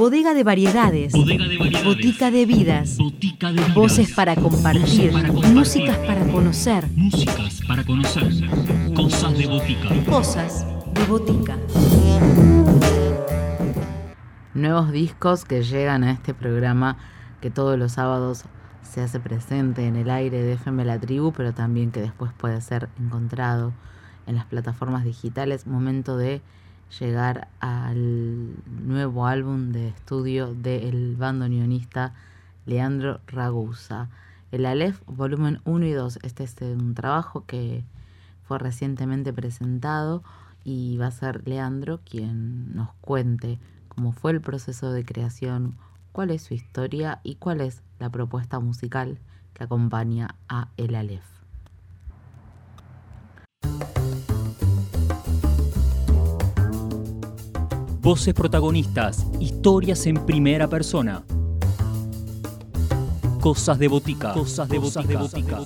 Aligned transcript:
Bodega 0.00 0.32
de 0.32 0.44
variedades. 0.44 1.12
Botica 1.12 2.30
de 2.30 2.46
vidas. 2.46 2.96
Voces 3.74 4.14
para 4.14 4.34
compartir. 4.34 5.12
Músicas 5.52 5.98
para 5.98 6.24
conocer. 6.24 6.88
Músicas 6.96 7.60
para 7.68 7.84
conocer. 7.84 8.32
Cosas 8.96 9.36
de 9.36 9.46
botica. 9.46 9.88
Cosas 10.06 10.66
de 10.94 11.04
botica. 11.04 11.58
Nuevos 14.54 14.90
discos 14.90 15.44
que 15.44 15.62
llegan 15.62 16.02
a 16.04 16.12
este 16.12 16.32
programa 16.32 16.96
que 17.42 17.50
todos 17.50 17.78
los 17.78 17.92
sábados 17.92 18.44
se 18.80 19.02
hace 19.02 19.20
presente 19.20 19.86
en 19.86 19.96
el 19.96 20.08
aire 20.08 20.40
de 20.42 20.54
FM 20.54 20.82
La 20.86 20.98
Tribu, 20.98 21.34
pero 21.34 21.52
también 21.52 21.90
que 21.90 22.00
después 22.00 22.32
puede 22.32 22.62
ser 22.62 22.88
encontrado 22.98 23.74
en 24.26 24.36
las 24.36 24.46
plataformas 24.46 25.04
digitales. 25.04 25.66
Momento 25.66 26.16
de 26.16 26.40
llegar 26.98 27.48
al 27.60 28.54
nuevo 28.66 29.26
álbum 29.26 29.70
de 29.72 29.88
estudio 29.88 30.54
del 30.54 31.16
bandoneonista 31.16 32.14
Leandro 32.66 33.20
Ragusa. 33.26 34.08
El 34.50 34.66
Aleph 34.66 35.00
volumen 35.06 35.60
1 35.64 35.86
y 35.86 35.92
2. 35.92 36.18
Este 36.22 36.44
es 36.44 36.56
un 36.60 36.94
trabajo 36.94 37.44
que 37.46 37.84
fue 38.42 38.58
recientemente 38.58 39.32
presentado 39.32 40.22
y 40.64 40.96
va 40.98 41.06
a 41.06 41.12
ser 41.12 41.46
Leandro 41.46 42.00
quien 42.04 42.74
nos 42.74 42.92
cuente 43.00 43.58
cómo 43.88 44.12
fue 44.12 44.32
el 44.32 44.40
proceso 44.40 44.92
de 44.92 45.04
creación, 45.04 45.76
cuál 46.12 46.30
es 46.30 46.42
su 46.42 46.54
historia 46.54 47.20
y 47.22 47.36
cuál 47.36 47.60
es 47.60 47.82
la 47.98 48.10
propuesta 48.10 48.58
musical 48.58 49.18
que 49.54 49.64
acompaña 49.64 50.34
a 50.48 50.68
El 50.76 50.94
Aleph. 50.94 51.39
Voces 58.10 58.34
protagonistas, 58.34 59.24
historias 59.38 60.04
en 60.08 60.16
primera 60.26 60.66
persona. 60.66 61.22
Cosas 63.40 63.78
de 63.78 63.86
botica. 63.86 64.32
Cosas 64.32 64.68
de 64.68 64.78
botica. 64.80 65.60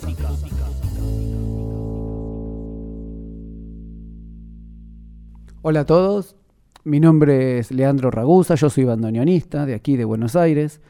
Hola 5.62 5.80
a 5.80 5.86
todos, 5.86 6.36
mi 6.84 7.00
nombre 7.00 7.60
es 7.60 7.70
Leandro 7.70 8.10
Ragusa, 8.10 8.56
yo 8.56 8.68
soy 8.68 8.84
bandoneonista 8.84 9.64
de 9.64 9.74
aquí 9.74 9.96
de 9.96 10.04
Buenos 10.04 10.36
Aires. 10.36 10.82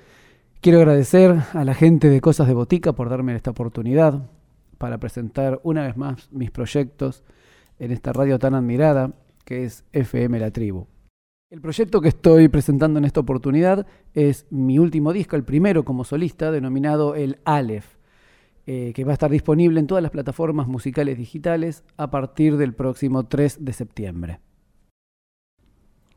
Quiero 0.60 0.78
agradecer 0.78 1.36
a 1.52 1.62
la 1.64 1.74
gente 1.74 2.10
de 2.10 2.20
Cosas 2.20 2.48
de 2.48 2.54
Botica 2.54 2.94
por 2.94 3.08
darme 3.08 3.36
esta 3.36 3.52
oportunidad 3.52 4.28
para 4.76 4.98
presentar 4.98 5.60
una 5.62 5.86
vez 5.86 5.96
más 5.96 6.28
mis 6.32 6.50
proyectos 6.50 7.22
en 7.78 7.92
esta 7.92 8.12
radio 8.12 8.40
tan 8.40 8.56
admirada 8.56 9.12
que 9.44 9.62
es 9.62 9.84
FM 9.92 10.40
La 10.40 10.50
Tribu. 10.50 10.88
El 11.50 11.60
proyecto 11.60 12.00
que 12.00 12.08
estoy 12.08 12.48
presentando 12.48 12.98
en 12.98 13.04
esta 13.04 13.20
oportunidad 13.20 13.86
es 14.14 14.46
mi 14.50 14.78
último 14.78 15.12
disco, 15.12 15.36
el 15.36 15.44
primero 15.44 15.84
como 15.84 16.02
solista, 16.02 16.50
denominado 16.50 17.14
el 17.14 17.38
Aleph, 17.44 17.86
eh, 18.66 18.92
que 18.94 19.04
va 19.04 19.12
a 19.12 19.12
estar 19.12 19.30
disponible 19.30 19.78
en 19.78 19.86
todas 19.86 20.02
las 20.02 20.10
plataformas 20.10 20.66
musicales 20.66 21.18
digitales 21.18 21.84
a 21.96 22.10
partir 22.10 22.56
del 22.56 22.72
próximo 22.72 23.26
3 23.26 23.64
de 23.64 23.72
septiembre. 23.72 24.40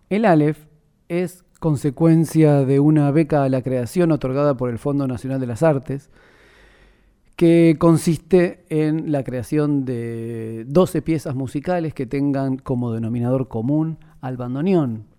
El 0.09 0.25
Aleph 0.25 0.66
es 1.09 1.44
consecuencia 1.59 2.66
de 2.66 2.80
una 2.80 3.11
beca 3.11 3.44
a 3.44 3.50
la 3.50 3.61
creación 3.61 4.11
otorgada 4.14 4.55
por 4.55 4.70
el 4.70 4.80
Fondo 4.80 5.08
Nacional 5.08 5.39
de 5.42 5.48
las 5.48 5.61
Artes, 5.61 6.09
que 7.36 7.75
consiste 7.78 8.66
en 8.70 9.11
la 9.11 9.23
creación 9.23 9.86
de 9.86 10.66
12 10.67 11.02
piezas 11.03 11.36
musicales 11.36 11.94
que 11.94 12.08
tengan 12.08 12.58
como 12.58 12.94
denominador 12.94 13.50
común 13.50 14.00
al 14.22 14.38
bandoneón, 14.38 15.17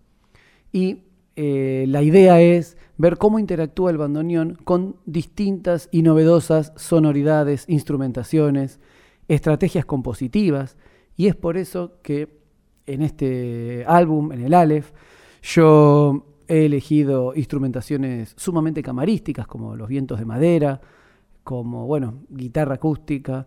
y 0.72 1.02
eh, 1.36 1.84
la 1.88 2.02
idea 2.02 2.40
es 2.40 2.76
ver 2.96 3.16
cómo 3.16 3.38
interactúa 3.38 3.90
el 3.90 3.98
bandoneón 3.98 4.58
con 4.64 4.96
distintas 5.06 5.88
y 5.92 6.02
novedosas 6.02 6.72
sonoridades, 6.76 7.64
instrumentaciones, 7.68 8.80
estrategias 9.28 9.84
compositivas, 9.84 10.76
y 11.16 11.28
es 11.28 11.36
por 11.36 11.56
eso 11.56 12.00
que 12.02 12.38
en 12.86 13.02
este 13.02 13.84
álbum, 13.86 14.32
en 14.32 14.40
el 14.40 14.54
Aleph, 14.54 14.92
yo 15.42 16.26
he 16.48 16.64
elegido 16.66 17.34
instrumentaciones 17.34 18.34
sumamente 18.36 18.82
camarísticas, 18.82 19.46
como 19.46 19.76
los 19.76 19.88
vientos 19.88 20.18
de 20.18 20.24
madera, 20.24 20.80
como, 21.44 21.86
bueno, 21.86 22.14
guitarra 22.30 22.76
acústica, 22.76 23.46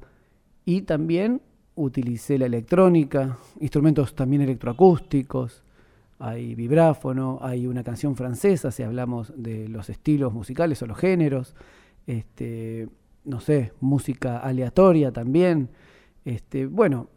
y 0.63 0.83
también 0.83 1.41
utilicé 1.75 2.37
la 2.37 2.45
electrónica, 2.45 3.37
instrumentos 3.59 4.15
también 4.15 4.43
electroacústicos, 4.43 5.63
hay 6.21 6.53
vibráfono, 6.53 7.39
hay 7.41 7.65
una 7.65 7.83
canción 7.83 8.15
francesa, 8.15 8.71
si 8.71 8.83
hablamos 8.83 9.33
de 9.35 9.67
los 9.67 9.89
estilos 9.89 10.31
musicales 10.33 10.81
o 10.83 10.85
los 10.85 10.97
géneros, 10.97 11.55
este, 12.05 12.87
no 13.25 13.39
sé, 13.39 13.73
música 13.79 14.37
aleatoria 14.37 15.11
también, 15.11 15.69
este, 16.23 16.67
bueno, 16.67 17.09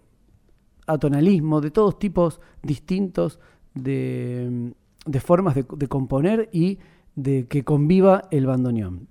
atonalismo, 0.86 1.60
de 1.60 1.70
todos 1.70 1.98
tipos 1.98 2.40
distintos 2.62 3.40
de, 3.74 4.72
formas 5.20 5.54
de, 5.54 5.66
de, 5.76 5.86
componer 5.86 6.48
y 6.50 6.78
de 7.14 7.46
que 7.46 7.62
conviva 7.62 8.22
el 8.30 8.46
bandoneón. 8.46 9.08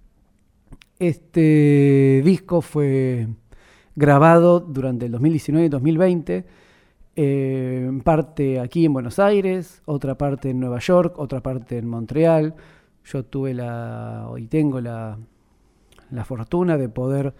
Este 0.97 2.23
disco 2.25 2.61
fue 2.61 3.27
grabado 3.95 4.59
durante 4.59 5.05
el 5.05 5.11
2019 5.11 5.67
y 5.67 5.69
2020 5.69 6.62
eh, 7.16 7.91
parte 8.03 8.59
aquí 8.59 8.85
en 8.85 8.94
Buenos 8.94 9.19
Aires, 9.19 9.81
otra 9.85 10.18
parte 10.18 10.50
en 10.50 10.59
Nueva 10.59 10.79
York, 10.79 11.18
otra 11.18 11.41
parte 11.41 11.78
en 11.78 11.88
Montreal. 11.88 12.56
Yo 13.06 13.24
tuve 13.25 13.53
la, 13.53 14.28
hoy 14.29 14.47
tengo 14.47 14.81
la, 14.81 15.19
la 16.09 16.25
fortuna 16.25 16.78
de 16.78 16.90
poder 16.90 17.34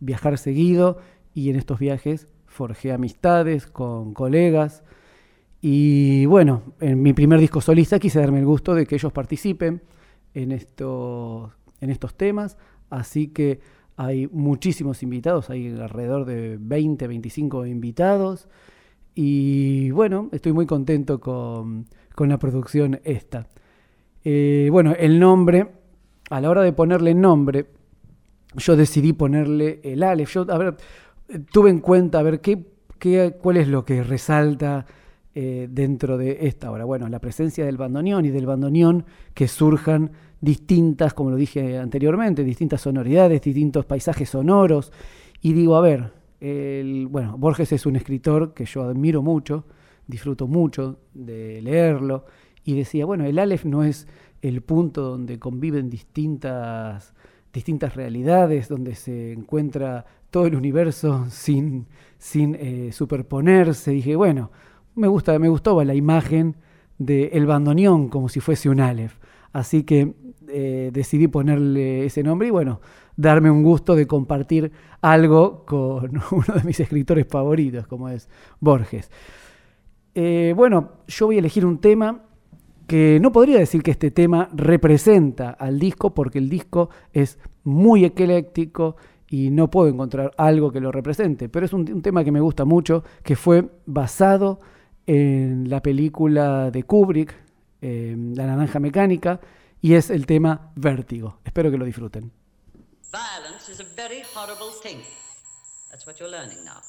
viajar 0.00 0.38
seguido 0.38 0.98
y 1.34 1.50
en 1.50 1.56
estos 1.56 1.78
viajes 1.78 2.28
forjé 2.46 2.92
amistades 2.92 3.66
con 3.66 4.14
colegas. 4.14 4.82
Y 5.60 6.26
bueno, 6.26 6.74
en 6.80 7.02
mi 7.02 7.12
primer 7.12 7.40
disco 7.40 7.60
solista 7.60 7.98
quise 7.98 8.20
darme 8.20 8.40
el 8.40 8.46
gusto 8.46 8.74
de 8.74 8.86
que 8.86 8.96
ellos 8.96 9.12
participen 9.12 9.82
en 10.34 10.52
estos, 10.52 11.52
en 11.80 11.90
estos 11.90 12.14
temas. 12.14 12.56
Así 12.90 13.28
que 13.28 13.60
hay 13.96 14.26
muchísimos 14.28 15.02
invitados, 15.02 15.50
hay 15.50 15.68
alrededor 15.68 16.24
de 16.24 16.58
20, 16.60 17.06
25 17.06 17.66
invitados. 17.66 18.48
Y 19.14 19.90
bueno, 19.90 20.28
estoy 20.32 20.52
muy 20.52 20.66
contento 20.66 21.20
con, 21.20 21.86
la 22.18 22.38
producción 22.38 23.00
esta. 23.04 23.48
Eh, 24.24 24.68
bueno, 24.70 24.94
el 24.98 25.18
nombre, 25.18 25.68
a 26.30 26.40
la 26.40 26.50
hora 26.50 26.62
de 26.62 26.72
ponerle 26.72 27.14
nombre, 27.14 27.66
yo 28.56 28.76
decidí 28.76 29.12
ponerle 29.12 29.80
el 29.82 30.02
Aleph. 30.02 30.32
Yo, 30.32 30.46
a 30.48 30.58
ver, 30.58 30.76
tuve 31.50 31.70
en 31.70 31.80
cuenta, 31.80 32.20
a 32.20 32.22
ver, 32.22 32.40
¿qué, 32.40 32.64
qué, 32.98 33.36
cuál 33.40 33.56
es 33.56 33.68
lo 33.68 33.84
que 33.84 34.02
resalta 34.02 34.86
eh, 35.34 35.66
dentro 35.70 36.18
de 36.18 36.46
esta 36.46 36.70
obra. 36.70 36.84
Bueno, 36.84 37.08
la 37.08 37.18
presencia 37.18 37.64
del 37.64 37.78
bandoneón 37.78 38.26
y 38.26 38.28
del 38.28 38.44
bandoneón 38.44 39.06
que 39.32 39.48
surjan 39.48 40.10
distintas, 40.42 41.14
como 41.14 41.30
lo 41.30 41.36
dije 41.36 41.78
anteriormente, 41.78 42.44
distintas 42.44 42.82
sonoridades, 42.82 43.40
distintos 43.40 43.86
paisajes 43.86 44.28
sonoros. 44.28 44.92
Y 45.40 45.54
digo, 45.54 45.76
a 45.76 45.80
ver, 45.80 46.12
bueno, 47.08 47.36
Borges 47.38 47.72
es 47.72 47.86
un 47.86 47.96
escritor 47.96 48.52
que 48.52 48.64
yo 48.64 48.82
admiro 48.82 49.22
mucho, 49.22 49.64
disfruto 50.06 50.48
mucho 50.48 50.98
de 51.14 51.62
leerlo, 51.62 52.24
y 52.64 52.74
decía, 52.74 53.04
bueno, 53.06 53.24
el 53.24 53.38
Aleph 53.38 53.64
no 53.64 53.84
es 53.84 54.08
el 54.40 54.62
punto 54.62 55.02
donde 55.02 55.38
conviven 55.38 55.88
distintas, 55.88 57.14
realidades, 57.94 58.68
donde 58.68 58.94
se 58.94 59.32
encuentra 59.32 60.04
todo 60.30 60.46
el 60.46 60.56
universo 60.56 61.26
sin, 61.28 61.86
sin 62.18 62.56
eh, 62.56 62.90
superponerse. 62.92 63.92
Dije, 63.92 64.16
bueno, 64.16 64.50
me, 64.94 65.06
gusta, 65.06 65.38
me 65.38 65.48
gustó 65.48 65.82
la 65.84 65.94
imagen 65.94 66.56
del 66.98 67.30
el 67.32 67.46
bandoneón 67.46 68.08
como 68.08 68.28
si 68.28 68.40
fuese 68.40 68.68
un 68.68 68.80
Aleph. 68.80 69.18
Así 69.52 69.82
que 69.84 70.14
eh, 70.52 70.90
decidí 70.92 71.28
ponerle 71.28 72.04
ese 72.04 72.22
nombre 72.22 72.48
y 72.48 72.50
bueno, 72.50 72.80
darme 73.16 73.50
un 73.50 73.62
gusto 73.62 73.94
de 73.94 74.06
compartir 74.06 74.70
algo 75.00 75.64
con 75.64 76.10
uno 76.30 76.54
de 76.54 76.62
mis 76.64 76.78
escritores 76.78 77.26
favoritos, 77.26 77.86
como 77.86 78.08
es 78.08 78.28
Borges. 78.60 79.10
Eh, 80.14 80.52
bueno, 80.54 80.92
yo 81.08 81.26
voy 81.26 81.36
a 81.36 81.38
elegir 81.38 81.64
un 81.64 81.78
tema 81.78 82.22
que 82.86 83.18
no 83.22 83.32
podría 83.32 83.58
decir 83.58 83.82
que 83.82 83.92
este 83.92 84.10
tema 84.10 84.50
representa 84.52 85.50
al 85.50 85.78
disco, 85.78 86.12
porque 86.12 86.38
el 86.38 86.50
disco 86.50 86.90
es 87.12 87.38
muy 87.64 88.04
ecléctico 88.04 88.96
y 89.30 89.50
no 89.50 89.70
puedo 89.70 89.88
encontrar 89.88 90.32
algo 90.36 90.70
que 90.70 90.80
lo 90.80 90.92
represente, 90.92 91.48
pero 91.48 91.64
es 91.64 91.72
un, 91.72 92.02
tema 92.02 92.22
que 92.22 92.32
me 92.32 92.40
gusta 92.40 92.66
mucho, 92.66 93.02
que 93.22 93.36
fue 93.36 93.66
basado 93.86 94.60
en 95.06 95.70
la 95.70 95.80
película 95.80 96.70
de 96.70 96.82
Kubrick, 96.82 97.34
eh, 97.80 98.14
La 98.34 98.46
Naranja 98.46 98.78
Mecánica, 98.78 99.40
y 99.82 99.94
es 99.94 100.08
el 100.08 100.24
tema 100.24 100.72
Vértigo. 100.76 101.40
Espero 101.44 101.70
que 101.70 101.76
lo 101.76 101.84
disfruten. 101.84 102.32
Violence 103.12 103.70
is 103.70 103.80
a 103.80 103.84
very 103.94 104.22
horrible 104.34 104.72
thing. 104.82 105.02
That's 105.90 106.06
what 106.06 106.18
you're 106.18 106.30
learning 106.30 106.64
now. 106.64 106.80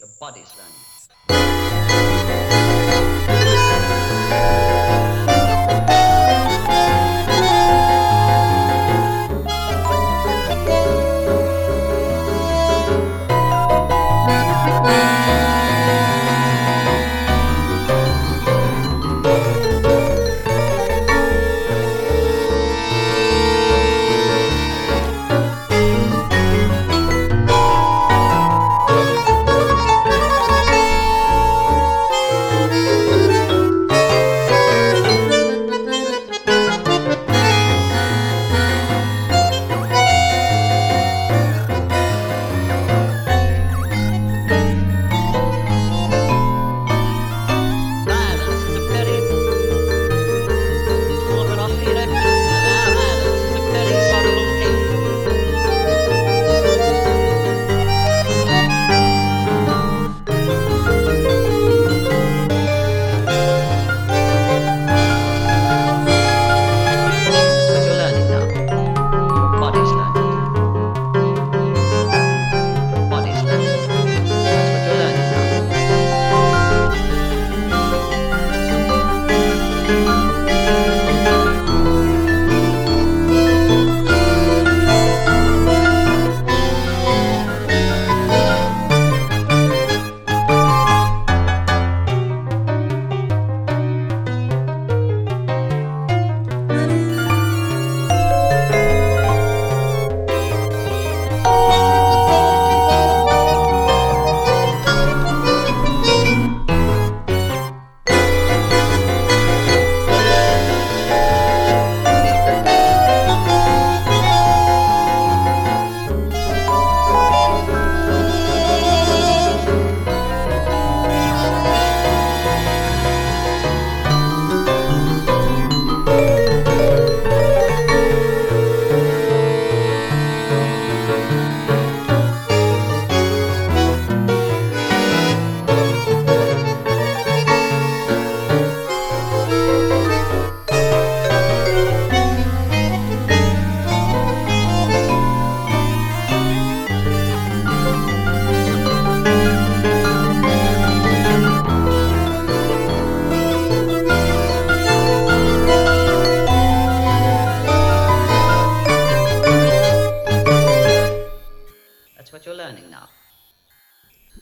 Your 0.00 0.08
body's 0.18 0.48
learning. 0.56 0.98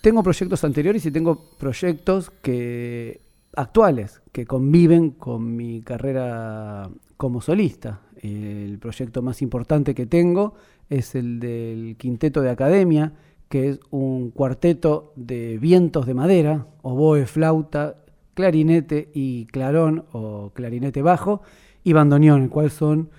Tengo 0.07 0.23
proyectos 0.23 0.63
anteriores 0.63 1.05
y 1.05 1.11
tengo 1.11 1.51
proyectos 1.59 2.31
que 2.31 3.23
actuales 3.57 4.23
que 4.31 4.47
conviven 4.47 5.11
con 5.11 5.57
mi 5.57 5.83
carrera 5.83 6.89
como 7.17 7.41
solista. 7.41 8.03
El 8.23 8.79
proyecto 8.79 9.21
más 9.21 9.43
importante 9.43 9.97
que 9.97 10.07
tengo 10.07 10.55
es 10.89 11.17
el 11.17 11.41
del 11.41 11.97
Quinteto 11.99 12.41
de 12.41 12.51
Academia, 12.51 13.15
que 13.49 13.69
es 13.69 13.81
un 13.91 14.31
cuarteto 14.31 15.13
de 15.17 15.59
vientos 15.59 16.07
de 16.07 16.15
madera, 16.15 16.69
oboe, 16.83 17.27
flauta, 17.27 17.97
clarinete 18.35 19.11
y 19.13 19.47
clarón 19.47 20.05
o 20.13 20.53
clarinete 20.55 21.03
bajo 21.03 21.43
y 21.83 21.95
bandoneón, 21.95 22.45
el 22.45 22.49
cual 22.49 22.71
son 22.71 23.11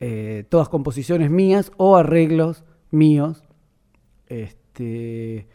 eh, 0.00 0.44
todas 0.50 0.68
composiciones 0.68 1.30
mías 1.30 1.72
o 1.78 1.96
arreglos 1.96 2.62
míos, 2.90 3.42
este, 4.26 5.46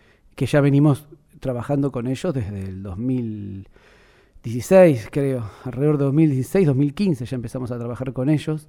que 0.42 0.48
ya 0.48 0.60
venimos 0.60 1.08
trabajando 1.40 1.92
con 1.92 2.08
ellos 2.08 2.34
desde 2.34 2.64
el 2.64 2.82
2016, 2.82 5.10
creo, 5.12 5.48
alrededor 5.64 6.00
de 6.00 6.06
2016, 6.06 6.66
2015 6.66 7.26
ya 7.26 7.36
empezamos 7.36 7.70
a 7.70 7.78
trabajar 7.78 8.12
con 8.12 8.28
ellos 8.28 8.68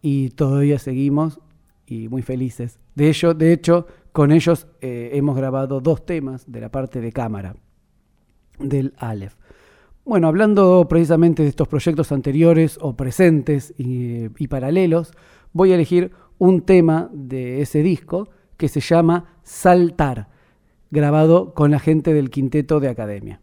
y 0.00 0.28
todavía 0.28 0.78
seguimos 0.78 1.40
y 1.88 2.06
muy 2.06 2.22
felices. 2.22 2.78
De, 2.94 3.08
ello, 3.08 3.34
de 3.34 3.52
hecho, 3.52 3.88
con 4.12 4.30
ellos 4.30 4.68
eh, 4.80 5.10
hemos 5.14 5.36
grabado 5.36 5.80
dos 5.80 6.06
temas 6.06 6.44
de 6.46 6.60
la 6.60 6.68
parte 6.68 7.00
de 7.00 7.10
cámara 7.10 7.56
del 8.60 8.94
Aleph. 8.96 9.34
Bueno, 10.04 10.28
hablando 10.28 10.86
precisamente 10.88 11.42
de 11.42 11.48
estos 11.48 11.66
proyectos 11.66 12.12
anteriores 12.12 12.78
o 12.80 12.96
presentes 12.96 13.74
y, 13.76 14.28
paralelos, 14.46 15.10
voy 15.52 15.72
a 15.72 15.74
elegir 15.74 16.12
un 16.38 16.60
tema 16.60 17.10
de 17.12 17.60
ese 17.60 17.82
disco 17.82 18.28
que 18.56 18.68
se 18.68 18.78
llama 18.78 19.40
Saltar, 19.42 20.30
grabado 20.92 21.54
con 21.54 21.70
la 21.70 21.80
gente 21.80 22.12
del 22.12 22.30
quinteto 22.30 22.78
de 22.78 22.88
academia. 22.88 23.40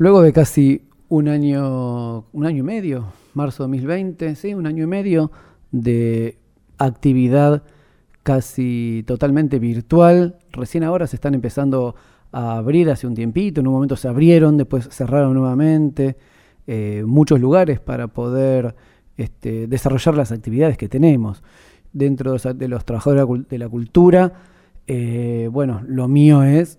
Luego 0.00 0.22
de 0.22 0.32
casi 0.32 0.82
un 1.08 1.26
año, 1.26 2.26
un 2.32 2.46
año 2.46 2.58
y 2.58 2.62
medio, 2.62 3.06
marzo 3.34 3.64
2020, 3.64 4.36
sí, 4.36 4.54
un 4.54 4.68
año 4.68 4.84
y 4.84 4.86
medio 4.86 5.32
de 5.72 6.38
actividad 6.78 7.64
casi 8.22 9.02
totalmente 9.08 9.58
virtual, 9.58 10.38
recién 10.52 10.84
ahora 10.84 11.08
se 11.08 11.16
están 11.16 11.34
empezando 11.34 11.96
a 12.30 12.58
abrir 12.58 12.88
hace 12.90 13.08
un 13.08 13.16
tiempito, 13.16 13.60
en 13.60 13.66
un 13.66 13.72
momento 13.72 13.96
se 13.96 14.06
abrieron, 14.06 14.56
después 14.56 14.88
cerraron 14.88 15.34
nuevamente, 15.34 16.16
eh, 16.68 17.02
muchos 17.04 17.40
lugares 17.40 17.80
para 17.80 18.06
poder 18.06 18.76
este, 19.16 19.66
desarrollar 19.66 20.14
las 20.14 20.30
actividades 20.30 20.78
que 20.78 20.88
tenemos. 20.88 21.42
Dentro 21.92 22.36
de 22.36 22.68
los 22.68 22.84
trabajadores 22.84 23.48
de 23.48 23.58
la 23.58 23.68
cultura, 23.68 24.32
eh, 24.86 25.48
bueno, 25.50 25.82
lo 25.88 26.06
mío 26.06 26.44
es 26.44 26.78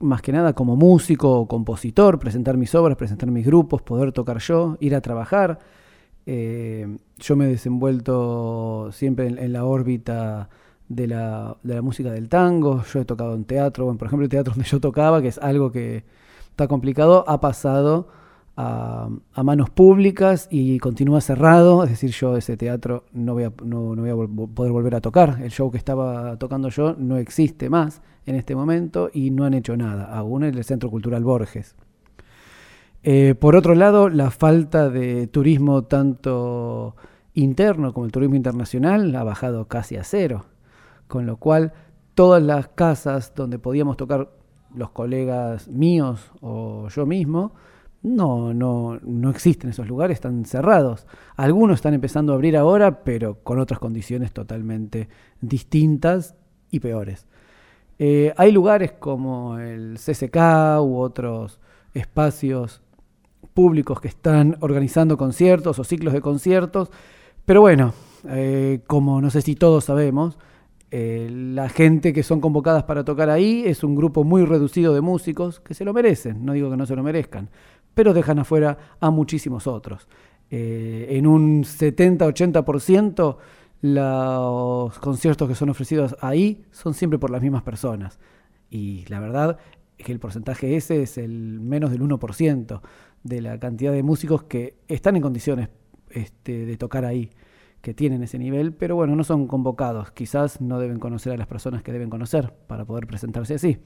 más 0.00 0.22
que 0.22 0.32
nada 0.32 0.52
como 0.52 0.76
músico 0.76 1.40
o 1.40 1.48
compositor, 1.48 2.18
presentar 2.18 2.56
mis 2.56 2.74
obras, 2.74 2.96
presentar 2.96 3.30
mis 3.30 3.46
grupos, 3.46 3.82
poder 3.82 4.12
tocar 4.12 4.38
yo, 4.38 4.76
ir 4.80 4.94
a 4.94 5.00
trabajar. 5.00 5.58
Eh, 6.26 6.96
yo 7.18 7.36
me 7.36 7.46
he 7.46 7.48
desenvuelto 7.48 8.90
siempre 8.92 9.26
en, 9.26 9.52
la 9.52 9.64
órbita 9.64 10.48
de 10.88 11.06
la, 11.06 11.56
de 11.62 11.74
la, 11.74 11.82
música 11.82 12.10
del 12.10 12.28
tango, 12.28 12.82
yo 12.84 13.00
he 13.00 13.04
tocado 13.04 13.34
en 13.34 13.44
teatro, 13.44 13.84
bueno, 13.84 13.98
por 13.98 14.06
ejemplo 14.06 14.24
el 14.24 14.30
teatro 14.30 14.54
donde 14.54 14.68
yo 14.68 14.80
tocaba, 14.80 15.20
que 15.20 15.28
es 15.28 15.38
algo 15.38 15.70
que 15.70 16.04
está 16.50 16.66
complicado, 16.68 17.24
ha 17.28 17.40
pasado 17.40 18.08
a, 18.56 19.08
manos 19.42 19.70
públicas 19.70 20.48
y 20.50 20.78
continúa 20.78 21.20
cerrado, 21.20 21.84
es 21.84 21.90
decir, 21.90 22.10
yo 22.10 22.36
ese 22.36 22.56
teatro 22.56 23.04
no 23.12 23.34
voy, 23.34 23.44
a, 23.44 23.52
no, 23.64 23.94
voy 23.94 24.10
a 24.10 24.46
poder 24.54 24.72
volver 24.72 24.94
a 24.94 25.00
tocar, 25.00 25.40
el 25.42 25.50
show 25.50 25.70
que 25.70 25.78
estaba 25.78 26.36
tocando 26.38 26.68
yo 26.68 26.94
no 26.96 27.16
existe 27.16 27.68
más 27.68 28.02
en 28.26 28.36
este 28.36 28.54
momento 28.54 29.10
y 29.12 29.30
no 29.30 29.44
han 29.44 29.54
hecho 29.54 29.76
nada, 29.76 30.04
aún 30.16 30.44
en 30.44 30.54
el 30.54 30.64
Centro 30.64 30.90
Cultural 30.90 31.24
Borges. 31.24 31.74
Eh, 33.02 33.34
por 33.34 33.54
otro 33.54 33.74
lado, 33.74 34.08
la 34.08 34.30
falta 34.30 34.88
de 34.88 35.26
turismo 35.26 35.84
tanto 35.84 36.96
interno 37.34 37.92
como 37.92 38.06
el 38.06 38.12
turismo 38.12 38.36
internacional 38.36 39.14
ha 39.14 39.24
bajado 39.24 39.66
casi 39.68 39.96
a 39.96 40.04
cero, 40.04 40.46
con 41.06 41.26
lo 41.26 41.36
cual 41.36 41.74
todas 42.14 42.42
las 42.42 42.68
casas 42.68 43.34
donde 43.34 43.58
podíamos 43.58 43.96
tocar 43.96 44.30
los 44.74 44.90
colegas 44.90 45.68
míos 45.68 46.32
o 46.40 46.88
yo 46.88 47.04
mismo, 47.04 47.52
no, 48.04 48.52
no, 48.52 49.00
no 49.02 49.30
existen 49.30 49.70
esos 49.70 49.88
lugares, 49.88 50.16
están 50.16 50.44
cerrados. 50.44 51.06
Algunos 51.36 51.76
están 51.76 51.94
empezando 51.94 52.32
a 52.32 52.36
abrir 52.36 52.54
ahora, 52.56 53.02
pero 53.02 53.42
con 53.42 53.58
otras 53.58 53.80
condiciones 53.80 54.30
totalmente 54.30 55.08
distintas 55.40 56.34
y 56.70 56.80
peores. 56.80 57.26
Eh, 57.98 58.34
hay 58.36 58.52
lugares 58.52 58.92
como 58.92 59.58
el 59.58 59.96
CCK 59.98 60.36
u 60.82 60.98
otros 60.98 61.60
espacios 61.94 62.82
públicos 63.54 64.00
que 64.00 64.08
están 64.08 64.58
organizando 64.60 65.16
conciertos 65.16 65.78
o 65.78 65.84
ciclos 65.84 66.12
de 66.12 66.20
conciertos, 66.20 66.90
pero 67.46 67.62
bueno, 67.62 67.94
eh, 68.28 68.80
como 68.86 69.22
no 69.22 69.30
sé 69.30 69.40
si 69.40 69.54
todos 69.54 69.84
sabemos, 69.84 70.38
eh, 70.90 71.28
la 71.30 71.68
gente 71.68 72.12
que 72.12 72.22
son 72.22 72.40
convocadas 72.40 72.84
para 72.84 73.04
tocar 73.04 73.28
ahí 73.28 73.64
es 73.66 73.82
un 73.82 73.96
grupo 73.96 74.22
muy 74.22 74.44
reducido 74.44 74.94
de 74.94 75.00
músicos 75.00 75.58
que 75.58 75.74
se 75.74 75.84
lo 75.84 75.92
merecen, 75.92 76.44
no 76.44 76.52
digo 76.52 76.70
que 76.70 76.76
no 76.76 76.86
se 76.86 76.94
lo 76.94 77.02
merezcan, 77.02 77.48
pero 77.94 78.12
dejan 78.12 78.38
afuera 78.38 78.76
a 79.00 79.10
muchísimos 79.10 79.66
otros. 79.66 80.08
Eh, 80.50 81.06
en 81.10 81.26
un 81.26 81.64
70-80% 81.64 83.36
los 83.80 84.98
conciertos 84.98 85.46
que 85.46 85.54
son 85.54 85.68
ofrecidos 85.68 86.16
ahí 86.20 86.64
son 86.70 86.94
siempre 86.94 87.18
por 87.18 87.30
las 87.30 87.42
mismas 87.42 87.62
personas. 87.62 88.18
Y 88.70 89.04
la 89.08 89.20
verdad 89.20 89.58
es 89.98 90.06
que 90.06 90.12
el 90.12 90.18
porcentaje 90.18 90.76
ese 90.76 91.02
es 91.02 91.18
el 91.18 91.60
menos 91.60 91.90
del 91.90 92.00
1% 92.00 92.80
de 93.24 93.40
la 93.42 93.58
cantidad 93.58 93.92
de 93.92 94.02
músicos 94.02 94.44
que 94.44 94.76
están 94.88 95.16
en 95.16 95.22
condiciones 95.22 95.68
este, 96.10 96.64
de 96.64 96.76
tocar 96.76 97.04
ahí, 97.04 97.30
que 97.82 97.92
tienen 97.92 98.22
ese 98.22 98.38
nivel, 98.38 98.72
pero 98.72 98.96
bueno, 98.96 99.14
no 99.16 99.24
son 99.24 99.46
convocados. 99.46 100.12
Quizás 100.12 100.62
no 100.62 100.78
deben 100.78 100.98
conocer 100.98 101.34
a 101.34 101.36
las 101.36 101.46
personas 101.46 101.82
que 101.82 101.92
deben 101.92 102.08
conocer 102.08 102.54
para 102.66 102.86
poder 102.86 103.06
presentarse 103.06 103.54
así. 103.54 103.78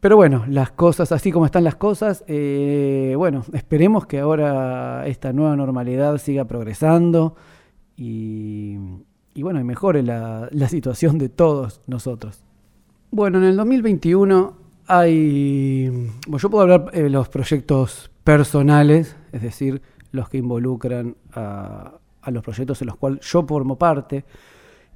Pero 0.00 0.16
bueno, 0.16 0.44
las 0.48 0.70
cosas, 0.70 1.12
así 1.12 1.30
como 1.30 1.44
están 1.44 1.62
las 1.62 1.76
cosas, 1.76 2.24
eh, 2.26 3.14
bueno, 3.18 3.44
esperemos 3.52 4.06
que 4.06 4.18
ahora 4.18 5.06
esta 5.06 5.34
nueva 5.34 5.54
normalidad 5.56 6.16
siga 6.16 6.46
progresando 6.46 7.36
y, 7.98 8.76
bueno, 9.36 9.60
y 9.60 9.64
mejore 9.64 10.02
la, 10.02 10.48
situación 10.68 11.18
de 11.18 11.28
todos 11.28 11.82
nosotros. 11.86 12.42
Bueno, 13.10 13.38
en 13.38 13.44
el 13.44 13.56
2021 13.58 14.56
hay, 14.86 15.90
bueno, 16.26 16.38
yo 16.38 16.48
puedo 16.48 16.62
hablar 16.62 16.90
de 16.92 17.10
los 17.10 17.28
proyectos 17.28 18.10
personales, 18.24 19.16
es 19.32 19.42
decir, 19.42 19.82
los 20.12 20.30
que 20.30 20.38
involucran 20.38 21.14
a, 21.34 21.92
los 22.28 22.42
proyectos 22.42 22.80
en 22.80 22.86
los 22.86 22.96
cuales 22.96 23.20
yo 23.20 23.46
formo 23.46 23.76
parte. 23.76 24.24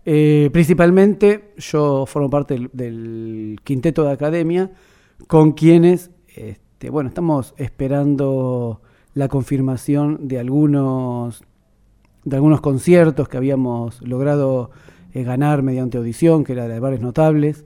Eh, 0.07 0.49
principalmente 0.51 1.53
yo 1.59 2.07
formo 2.07 2.31
parte 2.31 2.71
del 2.73 3.61
quinteto 3.65 4.05
de 4.05 4.13
academia, 4.13 4.71
con 5.27 5.53
quienes, 5.53 6.11
este, 6.35 6.91
bueno, 6.91 7.09
estamos 7.09 7.55
esperando 7.57 8.81
la 9.15 9.29
confirmación 9.29 10.29
de 10.29 10.39
algunos, 10.39 11.45
de 12.25 12.37
algunos 12.37 12.61
conciertos 12.61 13.29
que 13.29 13.37
habíamos 13.37 14.03
logrado 14.03 14.71
eh, 15.13 15.23
ganar 15.23 15.63
mediante 15.63 15.99
audición, 15.99 16.45
que 16.45 16.53
era 16.53 16.69
de 16.69 16.81
bares 16.81 17.01
notables, 17.01 17.65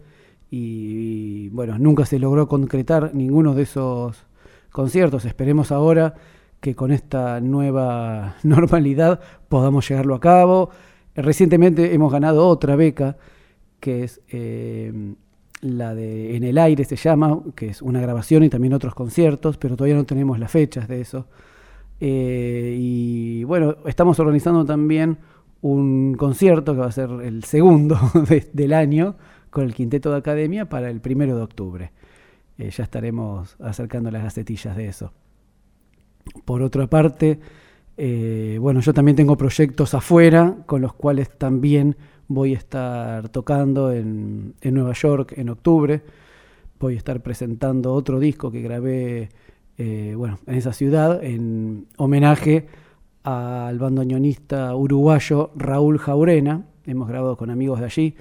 y, 0.51 1.49
bueno, 1.51 1.79
nunca 1.79 2.07
se 2.07 2.19
logró 2.19 2.49
concretar 2.49 3.15
ninguno 3.15 3.55
de 3.55 3.63
esos 3.63 4.27
conciertos. 4.71 5.25
Esperemos 5.25 5.73
ahora 5.73 6.15
que 6.61 6.75
con 6.75 6.91
esta 6.91 7.41
nueva 7.41 8.37
normalidad 8.43 9.21
podamos 9.49 9.89
llegarlo 9.89 10.15
a 10.15 10.21
cabo. 10.21 10.71
Recientemente 11.15 11.95
hemos 11.95 12.13
ganado 12.13 12.47
otra 12.47 12.77
beca, 12.77 13.17
que 13.81 14.05
es... 14.05 14.21
Eh, 14.29 15.15
la 15.61 15.95
de 15.95 16.37
En 16.37 16.45
el 16.45 16.59
aire 16.59 16.85
se 16.85 16.97
llama, 16.97 17.41
que 17.55 17.69
es 17.69 17.83
una 17.83 18.01
grabación 18.01 18.45
y 18.45 18.49
también 18.49 18.75
otros 18.75 18.95
conciertos, 18.95 19.57
pero 19.57 19.77
todavía 19.77 19.97
no 19.97 20.05
tenemos 20.05 20.39
las 20.39 20.51
fechas 20.51 20.89
de 20.89 21.01
eso. 21.01 21.27
Eh, 22.01 22.77
y 22.79 23.45
bueno, 23.45 23.77
estamos 23.87 24.19
organizando 24.21 24.65
también 24.65 25.19
un 25.61 26.15
concierto 26.15 26.75
que 26.75 26.81
va 26.81 26.87
a 26.87 26.93
ser 26.93 27.11
el 27.23 27.43
segundo 27.45 27.99
del 28.53 28.73
año 28.73 29.17
con 29.51 29.65
el 29.65 29.75
Quinteto 29.75 30.11
de 30.13 30.19
Academia 30.19 30.69
para 30.69 30.91
el 30.91 31.01
primero 31.01 31.37
de 31.37 31.43
octubre. 31.43 31.93
Eh, 32.59 32.71
ya 32.71 32.85
estaremos 32.85 33.57
acercando 33.61 34.11
las 34.11 34.23
gacetillas 34.23 34.77
de 34.77 34.89
eso. 34.89 35.13
Por 36.45 36.63
otra 36.63 36.87
parte, 36.87 37.41
eh, 37.97 38.59
bueno, 38.61 38.81
yo 38.81 38.93
también 38.93 39.17
tengo 39.17 39.37
proyectos 39.37 39.95
afuera 39.95 40.59
con 40.67 40.81
los 40.83 40.93
cuales 40.93 41.37
también 41.37 41.97
Voy 42.31 42.55
a 42.55 42.59
estar 42.59 43.31
tocando 43.31 43.91
en, 43.91 44.55
Nueva 44.63 44.93
York 44.93 45.33
en 45.39 45.49
octubre. 45.49 46.03
Voy 46.79 46.95
a 46.95 46.99
estar 46.99 47.23
presentando 47.23 47.95
otro 47.95 48.21
disco 48.21 48.51
que 48.51 48.61
grabé 48.61 49.31
eh, 49.79 50.15
bueno, 50.15 50.39
en 50.47 50.57
esa 50.57 50.75
ciudad 50.75 51.25
en 51.25 51.87
homenaje 51.97 52.67
al 53.23 53.79
bandoneonista 53.79 54.77
uruguayo 54.77 55.53
Raúl 55.57 55.99
Jaurena. 55.99 56.67
Hemos 56.85 57.09
grabado 57.09 57.37
con 57.39 57.49
amigos 57.49 57.81
de 57.81 57.87
allí 57.87 58.15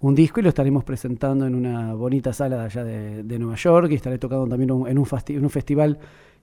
un 0.00 0.14
disco 0.14 0.40
y 0.40 0.42
lo 0.42 0.48
estaremos 0.48 0.82
presentando 0.82 1.46
en 1.46 1.54
una 1.54 1.92
bonita 1.92 2.32
sala 2.32 2.56
de 2.56 2.64
allá 2.64 2.84
de, 2.84 3.38
Nueva 3.38 3.56
York 3.56 3.88
y 3.90 3.94
estaré 3.94 4.18
tocando 4.18 4.46
también 4.46 4.70
en, 4.86 4.98
un 4.98 5.50
festival 5.50 5.98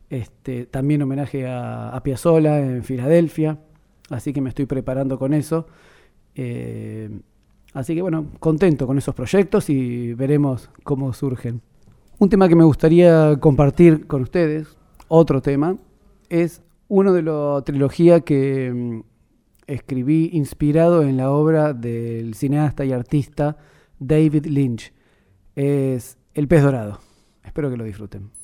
este, 0.07 0.67
también 0.67 1.01
homenaje 1.01 1.47
a, 1.47 1.95
a 1.95 2.01
en 2.05 2.83
Filadelfia. 2.83 3.57
Así 4.09 4.33
que 4.33 4.41
me 4.41 4.49
estoy 4.49 4.67
preparando 4.67 5.17
con 5.17 5.33
eso. 5.33 5.65
Eh, 6.35 7.09
así 7.73 7.95
que 7.95 8.01
bueno, 8.01 8.27
contento 8.39 8.87
con 8.87 8.97
esos 8.97 9.15
proyectos 9.15 9.69
y 9.69 10.13
veremos 10.13 10.69
cómo 10.83 11.13
surgen. 11.13 11.61
Un 12.19 12.29
tema 12.29 12.47
que 12.47 12.55
me 12.55 12.63
gustaría 12.63 13.37
compartir 13.39 14.05
con 14.07 14.21
ustedes, 14.21 14.77
otro 15.07 15.41
tema, 15.41 15.77
es 16.29 16.61
uno 16.87 17.13
de 17.13 17.23
la 17.23 17.61
trilogía 17.65 18.21
que 18.21 18.71
mm, 18.71 19.01
escribí 19.67 20.29
inspirado 20.33 21.03
en 21.03 21.17
la 21.17 21.31
obra 21.31 21.73
del 21.73 22.35
cineasta 22.35 22.85
y 22.85 22.91
artista 22.91 23.57
David 23.99 24.45
Lynch. 24.45 24.93
Es 25.55 26.17
El 26.33 26.47
pez 26.47 26.63
dorado. 26.63 26.99
Espero 27.43 27.69
que 27.69 27.77
lo 27.77 27.83
disfruten. 27.83 28.40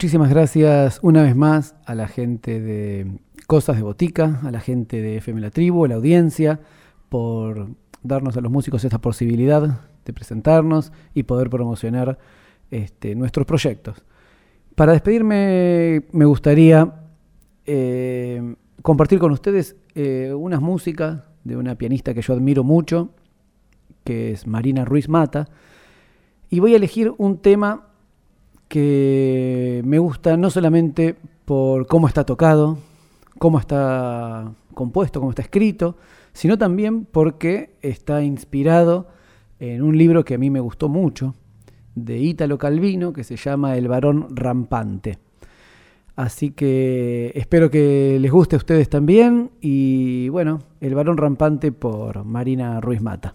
Muchísimas 0.00 0.30
gracias 0.30 0.98
una 1.02 1.22
vez 1.22 1.36
más 1.36 1.74
a 1.84 1.94
la 1.94 2.08
gente 2.08 2.58
de 2.58 3.18
Cosas 3.46 3.76
de 3.76 3.82
Botica, 3.82 4.40
a 4.42 4.50
la 4.50 4.60
gente 4.60 5.02
de 5.02 5.18
FM 5.18 5.42
La 5.42 5.50
Tribu, 5.50 5.84
a 5.84 5.88
la 5.88 5.96
audiencia, 5.96 6.58
por 7.10 7.68
darnos 8.02 8.34
a 8.34 8.40
los 8.40 8.50
músicos 8.50 8.82
esta 8.82 8.98
posibilidad 9.02 9.78
de 10.06 10.12
presentarnos 10.14 10.90
y 11.12 11.24
poder 11.24 11.50
promocionar 11.50 12.16
este, 12.70 13.14
nuestros 13.14 13.44
proyectos. 13.44 14.02
Para 14.74 14.92
despedirme 14.92 16.06
me 16.12 16.24
gustaría 16.24 16.94
eh, 17.66 18.54
compartir 18.80 19.18
con 19.18 19.32
ustedes 19.32 19.76
eh, 19.94 20.32
unas 20.34 20.62
músicas 20.62 21.24
de 21.44 21.58
una 21.58 21.74
pianista 21.74 22.14
que 22.14 22.22
yo 22.22 22.32
admiro 22.32 22.64
mucho, 22.64 23.10
que 24.04 24.32
es 24.32 24.46
Marina 24.46 24.86
Ruiz 24.86 25.10
Mata, 25.10 25.50
y 26.48 26.58
voy 26.60 26.72
a 26.72 26.76
elegir 26.76 27.12
un 27.18 27.36
tema 27.36 27.89
que 28.70 29.82
me 29.84 29.98
gusta 29.98 30.36
no 30.36 30.48
solamente 30.48 31.16
por 31.44 31.88
cómo 31.88 32.06
está 32.06 32.24
tocado, 32.24 32.78
cómo 33.36 33.58
está 33.58 34.52
compuesto, 34.74 35.18
cómo 35.18 35.30
está 35.30 35.42
escrito, 35.42 35.96
sino 36.32 36.56
también 36.56 37.04
porque 37.04 37.74
está 37.82 38.22
inspirado 38.22 39.08
en 39.58 39.82
un 39.82 39.98
libro 39.98 40.24
que 40.24 40.34
a 40.34 40.38
mí 40.38 40.50
me 40.50 40.60
gustó 40.60 40.88
mucho, 40.88 41.34
de 41.96 42.18
Ítalo 42.18 42.58
Calvino, 42.58 43.12
que 43.12 43.24
se 43.24 43.34
llama 43.34 43.76
El 43.76 43.88
varón 43.88 44.28
rampante. 44.36 45.18
Así 46.14 46.52
que 46.52 47.32
espero 47.34 47.72
que 47.72 48.18
les 48.20 48.30
guste 48.30 48.54
a 48.54 48.58
ustedes 48.58 48.88
también 48.88 49.50
y 49.60 50.28
bueno, 50.28 50.60
El 50.80 50.94
varón 50.94 51.16
rampante 51.16 51.72
por 51.72 52.24
Marina 52.24 52.80
Ruiz 52.80 53.02
Mata. 53.02 53.34